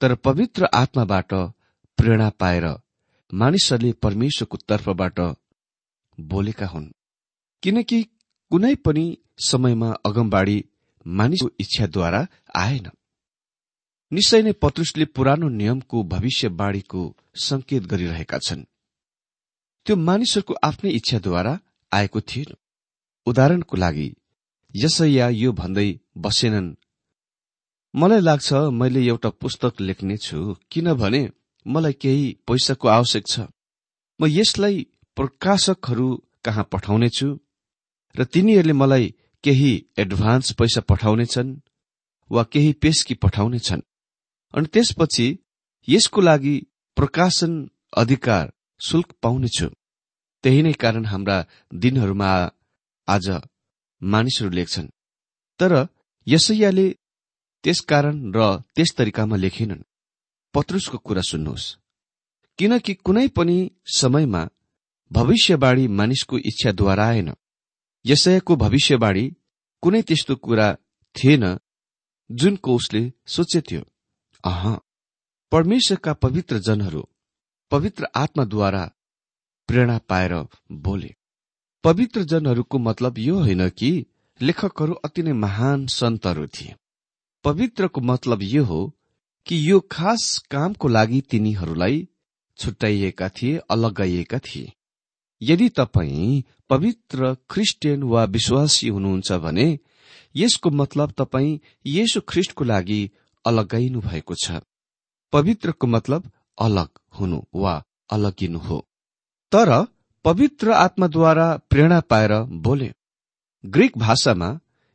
तर 0.02 0.16
पवित्र 0.16 0.70
आत्माबाट 0.74 1.34
प्रेरणा 1.98 2.30
पाएर 2.30 2.66
मानिसहरूले 3.34 3.94
परमेश्वरको 3.94 4.58
तर्फबाट 4.70 5.20
बोलेका 6.20 6.68
हुन्। 6.68 6.92
किनकि 7.64 8.04
कुनै 8.52 8.76
पनि 8.76 9.08
समयमा 9.46 9.90
अगमबाडी 10.06 10.66
मानिसको 11.06 11.50
इच्छाद्वारा 11.60 12.28
आएन। 12.56 12.88
निश्चय 14.12 14.42
नै 14.42 14.52
पत्रुसले 14.52 15.06
पुरानो 15.06 15.48
नियमको 15.50 16.04
भविष्यवाणीको 16.04 17.02
संकेत 17.36 17.84
गरिरहेका 17.84 18.38
छन्। 18.38 18.66
त्यो 19.86 19.96
मानिसहरूको 19.96 20.54
आफ्नै 20.64 20.92
इच्छाद्वारा 20.92 21.54
आएको 21.92 22.20
थिएन। 22.22 22.50
उदाहरणको 23.28 23.76
लागि 23.78 24.08
यसैया 24.74 25.28
यो 25.42 25.52
भन्दै 25.52 25.90
बसेनन् 26.18 26.70
मलाई 27.94 28.22
लाग्छ 28.22 28.50
मैले 28.80 29.02
एउटा 29.08 29.30
पुस्तक 29.42 29.74
लेख्नेछु 29.82 30.40
किनभने 30.72 31.22
मलाई 31.66 31.94
केही 31.94 32.26
पैसाको 32.48 32.88
आवश्यक 32.88 33.24
छ। 33.28 33.36
म 34.20 34.26
यसलाई 34.30 34.76
प्रकाशकहरू 35.18 36.08
कहाँ 36.46 36.70
पठाउनेछु? 36.72 37.28
र 38.16 38.24
तिनीहरूले 38.24 38.74
मलाई 38.74 39.06
केही 39.44 39.72
एडभान्स 39.98 40.52
पैसा 40.60 40.82
पठाउनेछन् 40.82 41.58
वा 42.32 42.44
केही 42.44 42.72
पेस्की 42.82 43.14
पठाउनेछन्। 43.24 43.88
अनि 44.54 44.68
त्यसपछि 44.74 45.28
यसको 45.88 46.22
लागि 46.22 46.56
प्रकाशन 46.98 47.52
अधिकार 47.98 48.46
शुल्क 48.80 49.10
पाउनेछु 49.22 49.68
त्यही 50.44 50.62
नै 50.62 50.74
कारण 50.74 51.06
हाम्रा 51.06 51.38
दिनहरूमा 51.74 52.30
आज 53.08 53.26
मानिसहरू 54.02 54.50
लेख्छन्। 54.50 54.88
तर 55.60 55.74
यसैयाले 56.28 56.88
त्यसकारण 57.64 58.18
र 58.36 58.40
त्यस 58.76 58.90
तरिकामा 58.98 59.36
लेखेनन्। 59.36 59.88
पत्रुसको 60.54 60.98
कुरा 60.98 61.22
सुन्नुहोस्। 61.22 61.66
किनकि 62.58 62.94
कुनै 63.06 63.28
पनि 63.28 63.58
समयमा 63.96 64.42
भविष्यवाणी 65.12 65.88
मानिसको 65.88 66.38
इच्छाद्वारा 66.38 67.06
आएन। 67.06 67.30
यसैको 68.06 68.56
भविष्यवाणी 68.56 69.26
कुनै 69.82 70.02
त्यस्तो 70.02 70.36
कुरा 70.36 70.68
थिएन 71.16 71.46
जुनको 72.32 72.76
उसले 72.76 73.02
सोचेथ्यो 73.28 73.82
अह 74.44 74.64
परमेश्वरका 75.52 76.14
पवित्र 76.14 76.58
जनहरू 76.58 77.02
पवित्र 77.72 78.08
आत्माद्वारा 78.16 78.92
प्रेरणा 79.68 79.98
पाएर 80.10 80.34
बोले। 80.72 81.14
पवित्र 81.84 82.24
जनहरूको 82.24 82.80
मतलब 82.80 83.18
यो 83.18 83.40
होइन 83.40 83.70
कि 83.70 84.06
लेखकहरू 84.42 84.94
अति 84.94 85.24
नै 85.24 85.34
महान 85.34 85.86
सन्तहरू 85.88 86.48
थिए। 86.48 86.76
पवित्रको 87.44 88.02
मतलब 88.02 88.44
यो 88.44 88.64
हो 88.64 88.82
कि 89.46 89.70
यो 89.70 89.80
खास 89.92 90.38
कामको 90.52 90.88
लागि 90.88 91.22
तिनीहरूलाई 91.22 92.08
छुट्याइएका 92.60 93.30
थिए 93.30 93.58
अलगाइएका 93.70 94.40
थिए। 94.40 94.72
यदि 95.42 95.70
तपाईँ 95.70 96.44
पवित्र 96.70 97.34
क्रिस्चियन 97.50 98.04
वा 98.04 98.24
विश्वासी 98.24 98.88
हुनुहुन्छ 98.88 99.32
भने 99.32 99.68
यसको 100.36 100.70
मतलब 100.70 101.12
तपाईँ 101.12 101.60
येशु 101.86 102.22
ख्रिस्टको 102.22 102.64
लागि 102.64 103.12
अलगाइनु 103.46 104.02
भएको 104.02 104.36
छ। 104.36 104.62
पवित्रको 105.34 105.88
मतलब 105.88 106.32
अलग 106.58 106.90
हुनु 107.20 107.42
वा 107.56 107.74
अलगिनु 108.12 108.60
हो। 108.60 108.80
तर 109.52 109.70
पवित्र 110.26 110.72
आत्माद्वारा 110.72 111.48
प्रेरणा 111.70 112.00
पाएर 112.02 112.34
बोले। 112.66 112.92
ग्रिक 113.64 113.98
भाषामा 113.98 114.50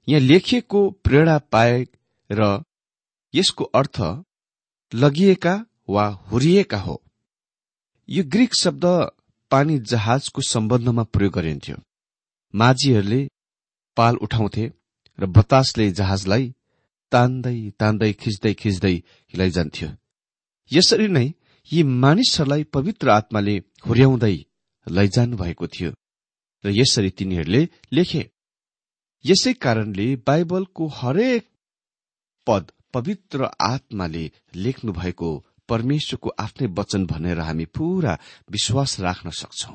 यहाँ 0.09 0.21
लेखिएको 0.21 0.91
प्रेरणा 1.05 1.39
पाए 1.53 1.87
र 2.31 2.63
यसको 3.35 3.65
अर्थ 3.65 4.01
लगिएका 4.93 5.55
वा 5.89 6.07
हुरिएका 6.31 6.79
हो। 6.79 7.03
यो 8.09 8.25
ग्रिक 8.25 8.55
शब्द 8.55 8.85
पानी 9.51 9.79
जहाजको 9.79 10.43
सम्बन्धमा 10.43 11.03
प्रयोग 11.03 11.33
गरिन्थ्यो। 11.33 11.77
माझीहरूले 12.55 13.23
पाल 13.97 14.17
उठाउँथे 14.17 14.73
र 15.19 15.27
बतासले 15.27 15.91
जहाजलाई 15.91 16.55
तान्दै 17.13 17.59
तान्दै 17.71 18.13
खिच्दै 18.13 18.53
खिच्दै 18.55 18.97
लैजान्थ्यो 19.35 19.89
यसरी 20.71 21.09
नै 21.09 21.27
यी 21.69 21.83
मानिसहरूलाई 22.03 22.63
पवित्र 22.65 23.11
आत्माले 23.11 23.57
हुर्याउँदै 23.87 24.37
लैजानु 24.87 25.37
भएको 25.37 25.67
थियो। 25.67 25.91
र 26.65 26.69
यसरी 26.71 27.11
तिनीहरूले 27.11 27.63
लेखे 27.93 28.23
यसै 29.25 29.53
कारणले 29.53 30.07
बाइबलको 30.27 30.87
हरेक 30.89 31.45
पद 32.47 32.73
पवित्र 32.93 33.49
आत्माले 33.61 34.25
लेख्नु 34.55 34.93
भएको 34.93 35.31
परमेश्वरको 35.69 36.29
आफ्नै 36.39 36.67
वचन 36.79 37.07
भनेर 37.07 37.41
हामी 37.41 37.65
पूरा 37.77 38.19
विश्वास 38.51 39.01
राख्न 39.01 39.31
सक्छौ। 39.31 39.75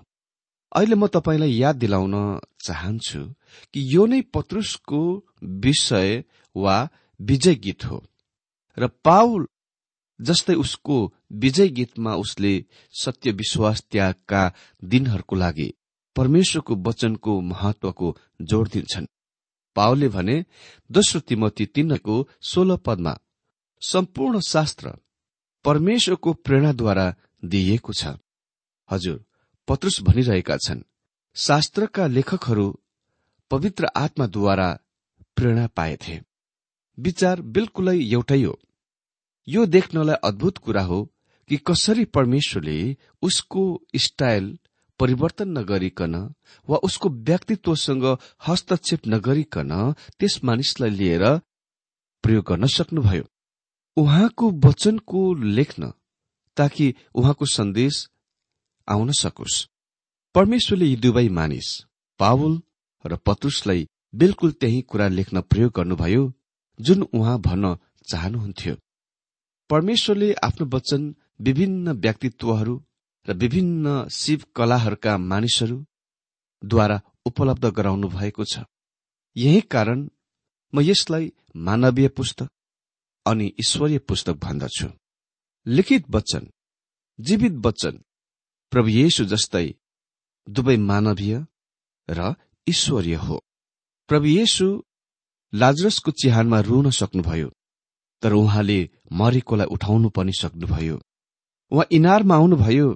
अहिले 0.75 0.95
म 0.95 1.07
तपाईँलाई 1.07 1.53
याद 1.55 1.75
दिलाउन 1.75 2.15
चाहन्छु 2.65 3.21
कि 3.73 3.79
यो 3.95 4.05
नै 4.05 4.21
पत्रुसको 4.33 5.01
विषय 5.63 6.23
वा 6.55 6.77
विजय 7.19 7.55
गीत 7.55 7.85
हो। 7.85 7.97
र 8.77 8.87
पाउल 8.87 9.47
जस्तै 10.19 10.55
उसको 10.55 10.97
विजय 11.31 11.67
गीतमा 11.67 12.15
उसले 12.15 12.53
सत्य 12.93 13.31
विश्वास 13.31 13.83
त्यागका 13.91 14.41
दिनहरूको 14.83 15.35
लागि 15.35 15.73
परमेश्वरको 16.15 16.75
वचनको 16.75 17.41
महत्वको 17.41 18.07
जोड़ 18.41 18.67
दिन्छन्। 18.67 19.07
पावलले 19.75 20.07
भने 20.07 20.35
दोस्रो 20.91 21.19
तिमती 21.19 21.65
तिनको 21.65 22.15
सोह्र 22.41 22.77
पदमा 22.77 23.13
सम्पूर्ण 23.81 24.39
शास्त्र 24.39 24.97
परमेश्वरको 25.65 26.33
प्रेरणाद्वारा 26.33 27.07
दिइएको 27.45 27.93
छ। 27.93 28.15
हजुर 28.89 29.17
पत्रुस 29.67 30.01
भनिरहेका 30.01 30.57
छन् 30.57 30.87
शास्त्रका 31.35 32.07
लेखकहरू 32.07 32.67
पवित्र 33.51 33.87
आत्माद्वारा 33.95 34.69
प्रेरणा 35.35 35.67
पाएथे। 35.67 36.15
विचार 36.97 37.41
बिल्कुलै 37.41 37.97
एउटै 37.99 38.41
हो। 38.43 38.53
यो 39.47 39.65
देख्नलाई 39.65 40.15
अद्भुत 40.23 40.57
कुरा 40.57 40.81
हो 40.81 41.03
कि 41.49 41.57
कसरी 41.57 42.05
परमेश्वरले 42.05 42.77
उसको 43.21 43.63
स्टाइल 43.95 44.57
परिवर्तन 44.99 45.49
नगरिकन 45.57 46.15
वा 46.67 46.77
उसको 46.77 47.09
व्यक्तित्वसँग 47.09 48.05
हस्तक्षेप 48.47 49.07
नगरिकन 49.07 49.71
त्यस 50.19 50.43
मानिसलाई 50.43 50.89
लिएर 50.89 51.23
प्रयोग 52.23 52.45
गर्न 52.45 52.65
सक्नुभयो। 52.67 53.23
उहाँको 53.97 54.51
वचनको 54.65 55.21
लेख्न 55.33 55.91
ताकि 56.57 56.93
उहाँको 57.15 57.45
सन्देश 57.45 58.07
आउन 58.87 59.11
सकोस्। 59.11 59.65
परमेश्वरले 60.35 60.85
यी 60.85 60.95
दुवै 60.95 61.27
मानिस 61.29 61.67
पावल 62.19 62.53
र 63.05 63.15
पतुसलाई 63.25 63.87
बिल्कुल 64.15 64.51
त्यही 64.51 64.81
कुरा 64.81 65.07
लेख्न 65.07 65.41
प्रयोग 65.41 65.71
गर्नुभयो 65.75 66.23
जुन 66.79 67.01
उहाँ 67.13 67.39
भन्न 67.41 67.75
चाहनुहुन्थ्यो। 68.07 68.75
परमेश्वरले 69.69 70.33
आफ्नो 70.43 70.65
वचन 70.73 71.01
विभिन्न 71.41 71.91
व्यक्तित्वहरू 72.03 72.75
र 73.27 73.33
विभिन्न 73.33 74.07
शिव 74.11 74.43
कलाहरूका 74.55 75.17
मानिसहरूद्वारा 75.31 76.97
उपलब्ध 77.25 77.65
गराउनु 77.77 78.07
भएको 78.07 78.43
छ। 78.43 78.65
यही 79.35 79.61
कारण 79.73 80.07
म 80.73 80.81
यसलाई 80.81 81.31
मानवीय 81.67 82.07
पुस्तक 82.17 82.49
अनि 83.25 83.45
ईश्वरीय 83.59 83.99
पुस्तक 83.99 84.35
भन्दछु। 84.43 84.87
लिखित 85.67 86.03
वचन 86.09 86.43
जीवित 87.19 87.55
वचन 87.65 87.95
प्रभु 88.71 88.89
येशु 88.89 89.25
जस्तै 89.25 89.67
दुवै 90.47 90.77
मानवीय 90.91 91.35
र 92.09 92.33
ईश्वरीय 92.67 93.15
हो। 93.15 93.37
प्रभु 94.09 94.25
येशु 94.25 94.67
लाजरसको 95.53 96.11
चिहानमा 96.11 96.59
रुन 96.59 96.89
सक्नुभयो। 96.91 97.49
तर 98.25 98.33
उहाँले 98.33 98.89
मरेकोलाई 99.11 99.67
उठाउनु 99.67 100.09
पनि 100.09 100.31
सक्नुभयो। 100.33 100.95
उहाँ 101.71 101.85
इनारमा 101.91 102.35
आउनुभयो 102.35 102.87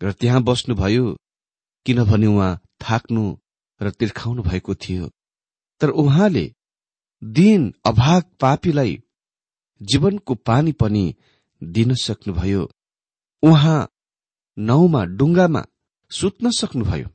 र 0.00 0.12
त्यहाँ 0.12 0.42
बस्नुभयो 0.42 1.16
किनभने 1.86 2.26
उहाँ 2.26 2.60
थाक्नु 2.80 3.24
र 3.80 3.90
तिर्खाउनु 3.90 4.42
भएको 4.42 4.74
थियो। 4.74 5.10
तर 5.80 5.90
उहाँले 5.90 6.44
दिन 7.22 7.74
अभाग 7.84 8.22
पापीलाई 8.40 9.02
जीवनको 9.82 10.34
पानी 10.34 10.72
पनि 10.72 11.04
दिन 11.62 11.94
सक्नुभयो। 11.94 12.70
उहाँ 13.42 13.88
नौमा 14.58 15.04
डुङ्गामा 15.04 15.62
सुत्न 16.10 16.50
सक्नुभयो। 16.50 17.08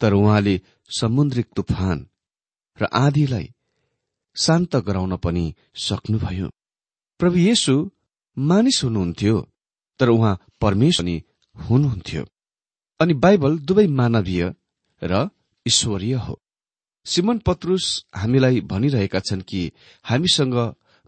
तर 0.00 0.12
उहाँले 0.12 0.60
समुद्रिक 0.90 1.46
तुफान 1.56 2.06
र 2.80 2.84
आँधीलाई 2.84 3.50
शान्त 4.36 4.76
गराउन 4.76 5.16
पनि 5.16 5.54
सक्नुभयो। 5.74 6.50
प्रभु 7.20 7.36
येशु 7.38 7.90
मानिस 8.36 8.84
हुनुहुन्थ्यो 8.84 9.36
तर 10.00 10.08
उहाँ 10.08 10.38
परमेश्वर 10.60 11.04
पनि 11.04 11.22
हुनुहुन्थ्यो। 11.56 12.24
अनि 13.00 13.14
बाइबल 13.14 13.58
दुवै 13.58 13.86
मानवीय 13.86 14.54
र 15.02 15.28
ईश्वरीय 15.66 16.14
हो। 16.14 16.40
सिमन 17.06 17.38
पत्रुस 17.38 18.04
हामीलाई 18.14 18.60
भनिरहेका 18.60 19.20
छन् 19.20 19.42
कि 19.42 19.72
हामीसँग 20.04 20.56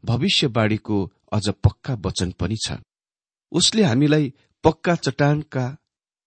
भविष्यवाणीको 0.04 1.12
अझ 1.32 1.48
पक्का 1.48 1.94
वचन 1.94 2.30
पनि 2.30 2.56
छ। 2.66 2.72
उसले 3.52 3.82
हामीलाई 3.84 4.34
पक्का 4.64 4.94
चट्टानका 4.94 5.64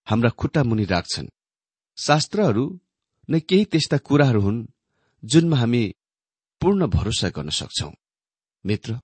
हाम्रा 0.08 0.30
खुट्टा 0.30 0.64
मुनि 0.64 0.86
राख्छन्। 0.86 1.34
शास्त्रहरू 1.98 2.80
नै 3.30 3.40
केही 3.40 3.66
त्यस्ता 3.66 3.98
कुराहरू 3.98 4.42
हुन् 4.42 4.66
जुनमा 5.24 5.58
हामी 5.58 5.84
पूर्ण 6.62 6.88
भरोसा 6.88 7.30
गर्न 7.30 7.50
सक्छौ। 7.50 7.92
मित्र 8.66 9.00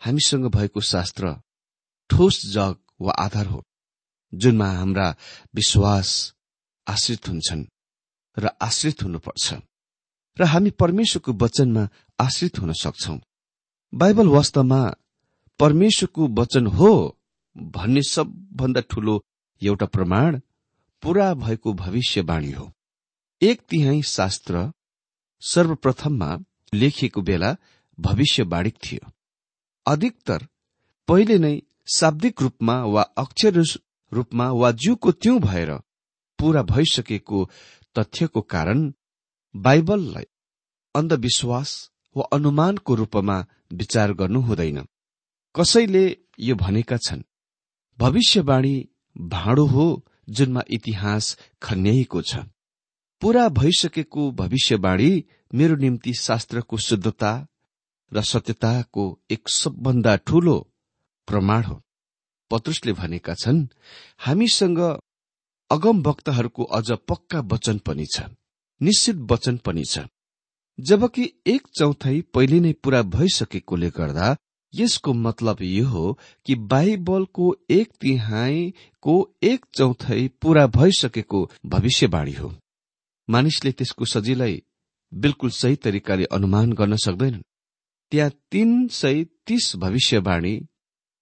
हामीसँग 0.00 0.46
भएको 0.46 0.80
शास्त्र 0.80 1.34
ठोस 2.10 2.40
जग 2.46 2.76
वा 3.00 3.12
आधार 3.12 3.46
हो 3.46 3.62
जुनमा 4.32 4.68
हाम्रा 4.70 5.14
विश्वास 5.54 6.34
आश्रित 6.86 7.28
हुन्छन् 7.28 7.64
र 8.38 8.50
आश्रित 8.62 9.02
हुनुपर्छ। 9.02 9.54
र 10.36 10.44
हामी 10.44 10.70
परमेश्वरको 10.70 11.32
वचनमा 11.32 11.88
आश्रित 12.18 12.58
हुन 12.58 12.72
सक्छौ। 12.72 13.18
बाइबल 13.94 14.28
वास्तवमा 14.28 14.80
परमेश्वरको 15.60 16.28
वचन 16.28 16.66
हो 16.66 16.90
भन्ने 17.56 18.02
सबभन्दा 18.02 18.80
ठूलो 18.80 19.14
एउटा 19.62 19.86
प्रमाण 19.86 20.40
पूरा 21.02 21.34
भएको 21.34 21.72
भविष्यवाणी 21.72 22.50
हो। 22.52 22.72
एक 23.42 23.60
तिहाई 23.60 24.02
शास्त्र 24.02 24.72
सर्वप्रथममा 25.42 26.38
लेखिएको 26.74 27.22
बेला 27.22 27.56
भविष्यवाणी 28.00 28.70
थियो। 28.70 29.10
अधिकतर 29.86 30.46
पहिले 31.08 31.38
नै 31.38 31.54
शाब्दिक 31.94 32.42
रूपमा 32.42 32.76
वा 32.84 33.02
अक्षर 33.02 33.62
रूपमा 34.12 34.50
वा 34.50 34.70
ज्यूको 34.72 35.12
त्यौं 35.12 35.40
भएर 35.40 35.70
पूरा 36.38 36.62
भइसकेको 36.62 37.50
तथ्यको 37.98 38.40
कारण 38.40 38.92
बाइबललाई 39.54 40.24
अन्धविश्वास 40.94 41.90
वा 42.16 42.28
अनुमानको 42.32 42.94
रूपमा 42.94 43.36
विचार 43.72 44.12
गर्नु 44.12 44.40
हुँदैन। 44.40 44.78
कसैले 45.54 46.04
यो 46.40 46.54
भनेका 46.54 46.96
छन् 46.96 47.22
भविष्यवाणी 47.98 48.74
भाँडो 49.18 49.66
हो 49.66 49.86
जुनमा 50.28 50.62
इतिहास 50.70 51.36
खन्याइएको 51.62 52.22
छ। 52.22 52.36
पूरा 53.20 53.48
भइसकेको 53.48 54.30
भविष्यवाणी 54.32 55.24
मेरो 55.54 55.76
निम्ति 55.76 56.14
शास्त्रको 56.14 56.76
शुद्धता 56.76 57.32
र 58.14 58.22
सत्यताको 58.22 59.04
एक 59.30 59.48
सबभन्दा 59.48 60.16
ठूलो 60.26 60.56
प्रमाण 61.28 61.62
हो। 61.62 61.80
पत्रुसले 62.50 62.92
भनेका 62.92 63.34
छन् 63.34 63.66
हामीसँग 64.20 64.80
अगम 65.70 66.02
भक्तहरूको 66.02 66.62
अझ 66.78 66.90
पक्का 67.08 67.40
वचन 67.52 67.78
पनि 67.78 68.06
छ 68.06 68.22
निश्चित 68.80 69.16
वचन 69.30 69.56
पनि 69.56 69.82
छ। 69.90 70.06
जबकि 70.78 71.24
एक 71.46 71.66
चौथाइ 71.78 72.20
पहिले 72.34 72.58
नै 72.60 72.72
पूरा 72.82 73.02
भइसकेकोले 73.08 73.90
गर्दा 73.90 74.36
यसको 74.74 75.12
मतलब 75.12 75.62
यो 75.62 75.86
हो 75.88 76.18
कि 76.46 76.54
बाइबलको 76.70 77.54
एक 77.70 77.92
तिहाईको 78.00 79.14
एक 79.42 79.64
चौथाइ 79.74 80.28
पूरा 80.42 80.66
भइसकेको 80.66 81.40
भविष्यवाणी 81.66 82.32
हो। 82.32 82.52
मानिसले 83.28 83.72
त्यसको 83.72 84.04
सजिलै 84.04 84.54
बिल्कुल 85.12 85.50
सही 85.50 85.76
तरिकाले 85.76 86.24
अनुमान 86.32 86.72
गर्न 86.72 86.96
सक्दैनन्। 86.96 87.42
त्यहाँ 88.10 88.30
तीन 88.50 88.88
सय 88.88 89.24
तीस 89.46 89.72
भविष्यवाणी 89.76 90.54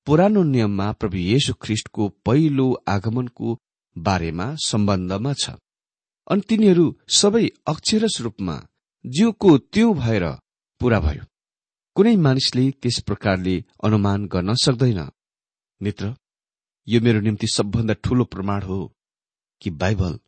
पुरानो 0.07 0.43
नियममा 0.43 0.93
प्रभु 0.93 1.17
येशु 1.17 1.53
ख्रिष्टको 1.55 2.09
पहिलो 2.27 2.67
आगमनको 2.89 3.59
बारेमा 3.99 4.55
सम्बन्धमा 4.55 5.33
छ। 5.33 5.51
अनि 6.31 6.41
तिनीहरू 6.49 6.87
सबै 7.09 7.45
अक्षरस 7.67 8.17
रूपमा 8.21 8.57
जिउको 9.07 9.59
त्यो 9.59 9.93
भएर 9.95 10.25
पूरा 10.81 11.01
भयो। 11.01 11.25
कुनै 11.97 12.17
मानिसले 12.17 12.71
त्यस 12.71 13.01
प्रकारले 13.01 13.65
अनुमान 13.85 14.27
गर्न 14.27 14.55
सक्दैन। 14.55 15.01
मित्र 15.81 16.15
यो 16.89 17.01
मेरो 17.01 17.21
निम्ति 17.21 17.47
सबभन्दा 17.47 17.95
ठूलो 17.95 18.25
प्रमाण 18.25 18.63
हो 18.63 18.79
कि 19.63 19.71
बाइबल 19.71 20.19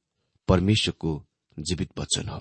परमेश्वरको 0.49 1.13
जीवित 1.59 1.99
वचन 1.99 2.29
हो। 2.29 2.41